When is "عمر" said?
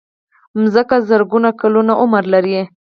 2.01-2.23